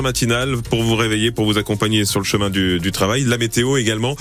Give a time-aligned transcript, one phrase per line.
[0.00, 3.24] matinale pour vous réveiller, pour vous accompagner sur le chemin du, travail.
[3.24, 4.16] La météo également.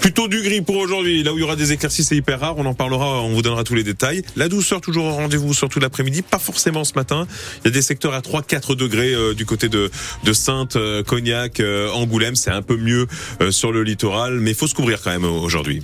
[0.00, 1.22] Plutôt du gris pour aujourd'hui.
[1.22, 2.58] Là où il y aura des éclaircies, c'est hyper rare.
[2.58, 4.22] On en parlera, on vous donnera tous les détails.
[4.36, 6.20] La douceur toujours au rendez-vous, surtout l'après-midi.
[6.20, 7.26] Pas forcément ce matin.
[7.64, 9.90] Il y a des secteurs à 3-4 degrés euh, du côté de,
[10.24, 12.36] de Sainte, euh, Cognac, euh, Angoulême.
[12.36, 13.06] C'est un peu mieux
[13.48, 15.82] sur le littoral, mais il faut se couvrir quand même aujourd'hui.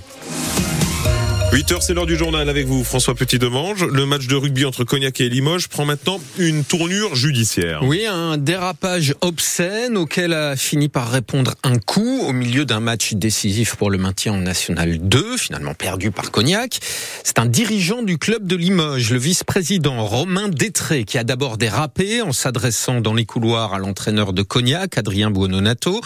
[1.55, 3.85] 8h, c'est l'heure du journal avec vous, François Petit-Demange.
[3.85, 7.79] Le match de rugby entre Cognac et Limoges prend maintenant une tournure judiciaire.
[7.83, 13.13] Oui, un dérapage obscène auquel a fini par répondre un coup au milieu d'un match
[13.13, 16.79] décisif pour le maintien en National 2, finalement perdu par Cognac.
[17.23, 22.21] C'est un dirigeant du club de Limoges, le vice-président Romain Détré, qui a d'abord dérapé
[22.21, 26.01] en s'adressant dans les couloirs à l'entraîneur de Cognac, Adrien Buononato,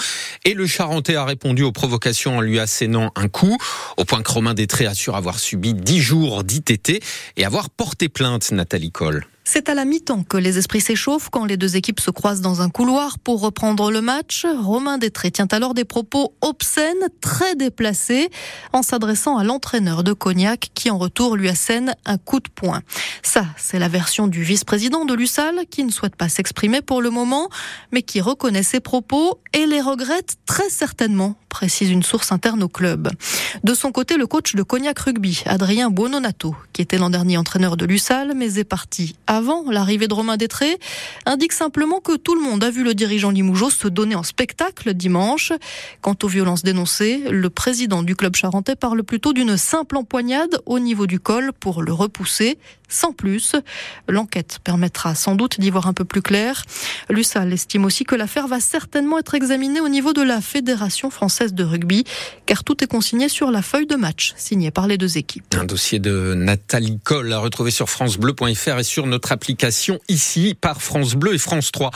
[0.46, 3.58] et le Charentais a répondu aux provocations en lui assénant un coup,
[3.98, 7.02] au point que Romain Détré assure avoir subi 10 jours d'ITT
[7.38, 9.26] et avoir porté plainte, Nathalie Coll.
[9.52, 12.62] C'est à la mi-temps que les esprits s'échauffent quand les deux équipes se croisent dans
[12.62, 14.46] un couloir pour reprendre le match.
[14.46, 18.30] Romain Détré tient alors des propos obscènes, très déplacés,
[18.74, 22.84] en s'adressant à l'entraîneur de Cognac qui en retour lui assène un coup de poing.
[23.24, 27.10] Ça, c'est la version du vice-président de l'USAL qui ne souhaite pas s'exprimer pour le
[27.10, 27.50] moment,
[27.92, 32.70] mais qui reconnaît ses propos et les regrette très certainement, précise une source interne au
[32.70, 33.10] club.
[33.64, 37.78] De son côté, le coach de Cognac Rugby, Adrien Buononato, qui était l'an dernier entraîneur
[37.78, 39.39] de l'USAL, mais est parti à
[39.70, 40.78] l'arrivée de Romain Détré,
[41.26, 44.94] indique simplement que tout le monde a vu le dirigeant Limougeau se donner en spectacle
[44.94, 45.54] dimanche.
[46.02, 50.80] Quant aux violences dénoncées, le président du club charentais parle plutôt d'une simple empoignade au
[50.80, 52.58] niveau du col pour le repousser,
[52.90, 53.56] sans plus.
[54.08, 56.64] L'enquête permettra sans doute d'y voir un peu plus clair.
[57.10, 61.54] L'USAL estime aussi que l'affaire va certainement être examinée au niveau de la Fédération française
[61.54, 62.04] de rugby,
[62.46, 65.44] car tout est consigné sur la feuille de match signée par les deux équipes.
[65.56, 70.82] Un dossier de Nathalie Coll à retrouver sur francebleu.fr et sur notre application ici par
[70.82, 71.92] France Bleu et France 3.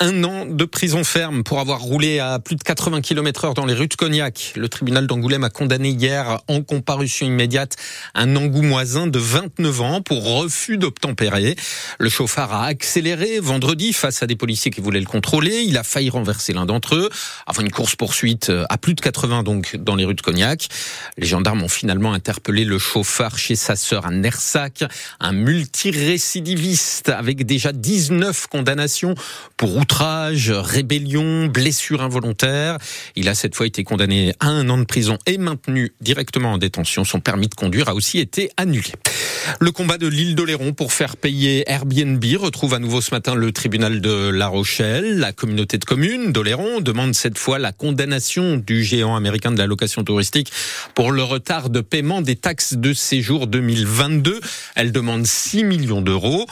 [0.00, 3.66] Un an de prison ferme pour avoir roulé à plus de 80 km heure dans
[3.66, 4.52] les rues de Cognac.
[4.56, 7.76] Le tribunal d'Angoulême a condamné hier en comparution immédiate
[8.14, 11.56] un angoumoisin de 29 ans pour refus d'obtempérer.
[11.98, 15.62] Le chauffard a accéléré vendredi face à des policiers qui voulaient le contrôler.
[15.66, 17.10] Il a failli renverser l'un d'entre eux
[17.46, 20.68] avant une course poursuite à plus de 80 donc dans les rues de Cognac.
[21.16, 24.84] Les gendarmes ont finalement interpellé le chauffard chez sa sœur à Nersac,
[25.20, 26.65] un multirécidiviste
[27.06, 29.14] avec déjà 19 condamnations
[29.56, 32.78] pour outrage, rébellion, blessure involontaire.
[33.14, 36.58] Il a cette fois été condamné à un an de prison et maintenu directement en
[36.58, 37.04] détention.
[37.04, 38.92] Son permis de conduire a aussi été annulé.
[39.60, 43.52] Le combat de l'île d'Oléron pour faire payer Airbnb retrouve à nouveau ce matin le
[43.52, 45.18] tribunal de La Rochelle.
[45.18, 49.66] La communauté de communes d'Oléron demande cette fois la condamnation du géant américain de la
[49.66, 50.52] location touristique
[50.94, 54.40] pour le retard de paiement des taxes de séjour 2022.
[54.74, 56.46] Elle demande 6 millions d'euros.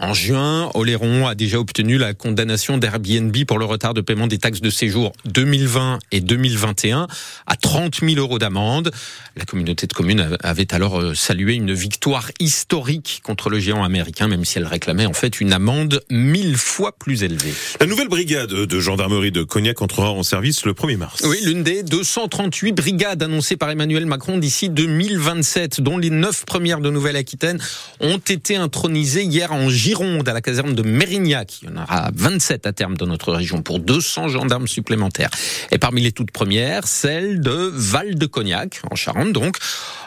[0.00, 4.38] En juin, Oléron a déjà obtenu la condamnation d'Airbnb pour le retard de paiement des
[4.38, 7.08] taxes de séjour 2020 et 2021
[7.48, 8.92] à 30 000 euros d'amende.
[9.36, 14.28] La communauté de communes avait alors euh, salué une victoire historique contre le géant américain,
[14.28, 17.52] même si elle réclamait en fait une amende mille fois plus élevée.
[17.80, 21.22] La nouvelle brigade de gendarmerie de Cognac entrera en service le 1er mars.
[21.24, 26.78] Oui, l'une des 238 brigades annoncées par Emmanuel Macron d'ici 2027, dont les neuf premières
[26.78, 27.60] de Nouvelle-Aquitaine
[27.98, 31.62] ont été intronisées hier en Gironde, à la caserne de Mérignac.
[31.62, 35.30] Il y en aura 27 à terme dans notre région pour 200 gendarmes supplémentaires.
[35.70, 39.56] Et parmi les toutes premières, celle de Val de Cognac, en Charente donc,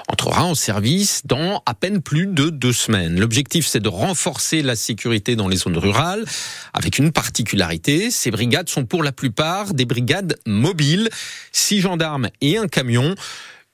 [0.08, 3.20] entrera en service dans à peine plus de deux semaines.
[3.20, 6.26] L'objectif, c'est de renforcer la sécurité dans les zones rurales,
[6.76, 11.10] avec une particularité, ces brigades sont pour la plupart des brigades mobiles,
[11.52, 13.16] six gendarmes et un camion.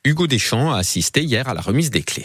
[0.06, 2.23] Hugo Deschamps a assisté hier à la remise des clés.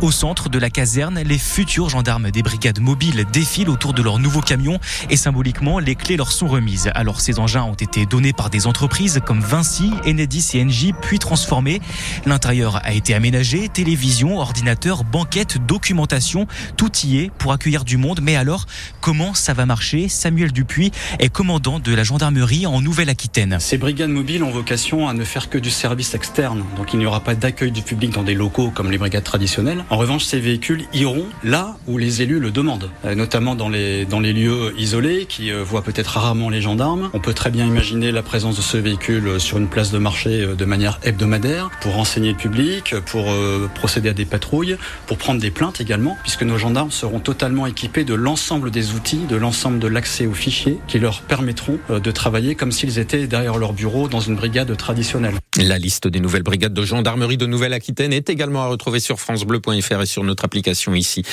[0.00, 4.18] Au centre de la caserne, les futurs gendarmes des brigades mobiles défilent autour de leur
[4.18, 4.78] nouveau camion
[5.10, 6.90] et symboliquement, les clés leur sont remises.
[6.94, 11.18] Alors ces engins ont été donnés par des entreprises comme Vinci, Enedis et Engie, puis
[11.18, 11.82] transformés.
[12.24, 16.46] L'intérieur a été aménagé, télévision, ordinateur, banquette, documentation,
[16.78, 18.20] tout y est pour accueillir du monde.
[18.22, 18.64] Mais alors,
[19.02, 20.08] comment ça va marcher?
[20.08, 23.58] Samuel Dupuis est commandant de la gendarmerie en Nouvelle-Aquitaine.
[23.60, 26.64] Ces brigades mobiles ont vocation à ne faire que du service externe.
[26.78, 29.84] Donc il n'y aura pas d'accueil du public dans des locaux comme les brigades traditionnelles.
[29.92, 34.04] En revanche, ces véhicules iront là où les élus le demandent, euh, notamment dans les,
[34.04, 37.10] dans les lieux isolés qui euh, voient peut-être rarement les gendarmes.
[37.12, 39.98] On peut très bien imaginer la présence de ce véhicule euh, sur une place de
[39.98, 43.34] marché de manière hebdomadaire pour renseigner le public, pour
[43.74, 44.76] procéder à des patrouilles,
[45.06, 49.26] pour prendre des plaintes également, puisque nos gendarmes seront totalement équipés de l'ensemble des outils,
[49.28, 53.58] de l'ensemble de l'accès aux fichiers qui leur permettront de travailler comme s'ils étaient derrière
[53.58, 55.34] leur bureau dans une brigade traditionnelle.
[55.58, 60.00] La liste des nouvelles brigades de gendarmerie de Nouvelle-Aquitaine est également à retrouver sur francebleu.fr
[60.00, 61.24] et sur notre application ici.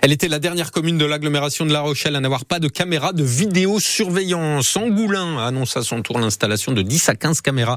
[0.00, 3.12] Elle était la dernière commune de l'agglomération de La Rochelle à n'avoir pas de caméra
[3.12, 4.76] de vidéosurveillance.
[4.76, 7.76] Angoulin annonce à son tour l'installation de 10 à 15 caméras.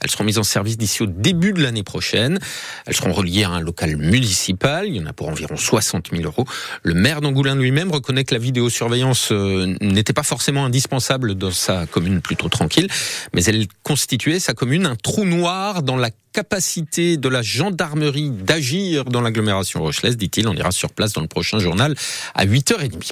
[0.00, 2.38] Elles seront mises en service d'ici au début de l'année prochaine.
[2.86, 4.86] Elles seront reliées à un local municipal.
[4.86, 6.46] Il y en a pour environ 60 000 euros.
[6.84, 11.86] Le maire d'Angoulin lui-même reconnaît que la vidéosurveillance euh, n'était pas forcément indispensable dans sa
[11.86, 12.86] commune plutôt tranquille,
[13.34, 19.04] mais elle constituait sa commune un trou noir dans la capacité de la gendarmerie d'agir
[19.04, 20.48] dans l'agglomération rochelaise, dit-il.
[20.48, 21.94] On ira sur place dans le prochain journal
[22.34, 23.10] à 8h30.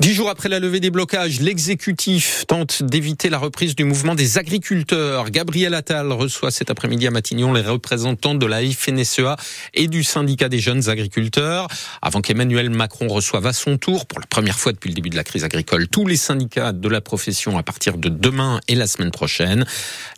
[0.00, 4.38] Dix jours après la levée des blocages, l'exécutif tente d'éviter la reprise du mouvement des
[4.38, 5.30] agriculteurs.
[5.30, 9.36] Gabriel Attal reçoit cet après-midi à Matignon les représentants de la FNSEA
[9.74, 11.68] et du syndicat des jeunes agriculteurs.
[12.02, 15.16] Avant qu'Emmanuel Macron reçoive à son tour, pour la première fois depuis le début de
[15.16, 18.86] la crise agricole, tous les syndicats de la profession à partir de demain et la
[18.86, 19.64] semaine prochaine.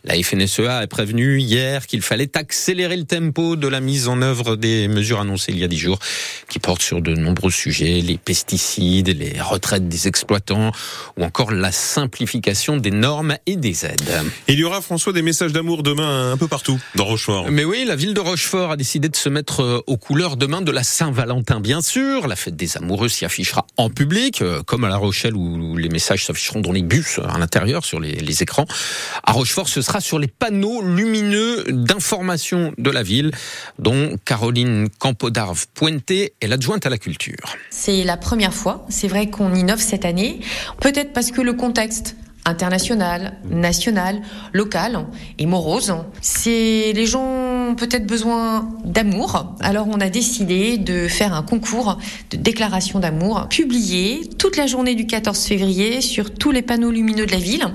[0.04, 4.56] La FNSEA a prévenu hier qu'il fallait accélérer le tempo de la mise en œuvre
[4.56, 5.98] des mesures annoncées il y a dix jours,
[6.48, 10.72] qui portent sur de nombreux sujets, les pesticides, les retraites des exploitants,
[11.18, 14.22] ou encore la simplification des normes et des aides.
[14.48, 17.50] Il y aura, François, des messages d'amour demain un peu partout, dans Rochefort.
[17.50, 20.62] Mais oui, la ville de Rochefort a décidé de se mettre euh, aux couleurs demain
[20.62, 22.26] de la Saint-Valentin, bien sûr.
[22.26, 25.90] La fête des amoureux s'y affichera en public, euh, comme à La Rochelle où les
[25.90, 28.64] messages s'afficheront dans les bus à l'intérieur, sur les, les écrans.
[29.24, 33.32] À Rochefort, ce sera sur les panneaux lumineux d'information de la ville,
[33.78, 37.56] dont Caroline Campodarve Puente est l'adjointe à la culture.
[37.70, 40.40] C'est la première fois, c'est vrai qu'on innove cette année,
[40.80, 44.20] peut-être parce que le contexte international, national,
[44.52, 45.06] local
[45.38, 45.94] et morose.
[46.20, 49.54] C'est les gens ont peut-être besoin d'amour.
[49.60, 51.98] Alors on a décidé de faire un concours
[52.30, 57.26] de déclaration d'amour publié toute la journée du 14 février sur tous les panneaux lumineux
[57.26, 57.66] de la ville.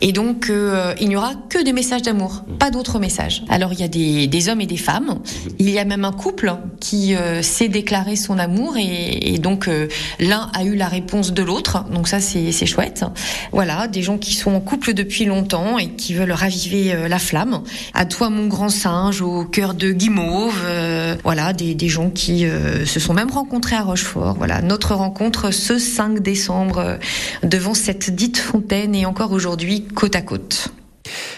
[0.00, 3.44] Et donc euh, il n'y aura que des messages d'amour, pas d'autres messages.
[3.48, 5.20] Alors il y a des, des, hommes et des femmes.
[5.58, 9.68] Il y a même un couple qui euh, s'est déclaré son amour et, et donc
[9.68, 9.88] euh,
[10.20, 11.84] l'un a eu la réponse de l'autre.
[11.92, 13.04] Donc ça c'est chouette.
[13.52, 17.18] Voilà, des gens qui sont en couple depuis longtemps et qui veulent raviver euh, la
[17.18, 17.62] flamme.
[17.94, 20.62] À toi mon grand singe, au cœur de guimauve.
[20.64, 24.34] Euh, voilà, des, gens qui euh, se sont même rencontrés à Rochefort.
[24.34, 26.98] Voilà, notre rencontre ce 5 décembre
[27.42, 30.72] devant cette dite fontaine et encore aujourd'hui côte à côte.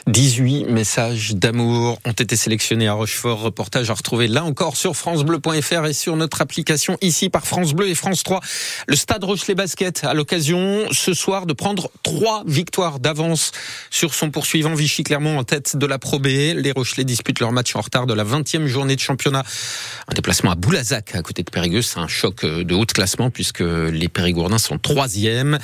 [0.06, 3.40] 18 messages d'amour ont été sélectionnés à Rochefort.
[3.40, 7.88] Reportage à retrouver là encore sur francebleu.fr et sur notre application ici par France Bleu
[7.88, 8.40] et France 3.
[8.86, 13.52] Le Stade Rochelet Basket a l'occasion ce soir de prendre trois victoires d'avance
[13.90, 16.26] sur son poursuivant Vichy Clermont en tête de la Pro B.
[16.26, 19.44] Les Rochelais disputent leur match en retard de la 20e journée de championnat.
[20.08, 23.60] Un déplacement à Boulazac à côté de Périgueux, c'est un choc de haut classement puisque
[23.60, 25.58] les Périgourdins sont troisième.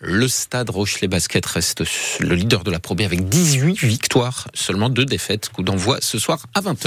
[0.00, 1.84] Le Stade Rochelet Basket reste
[2.20, 5.50] le leader de la Pro B avec 18 victoires, seulement deux défaites.
[5.50, 6.78] Coup d'envoi ce soir à 20h.